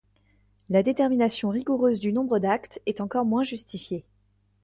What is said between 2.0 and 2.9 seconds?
nombre d’actes